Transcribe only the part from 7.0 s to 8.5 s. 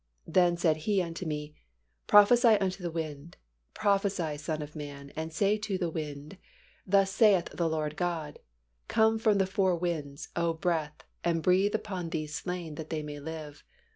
saith the Lord GOD;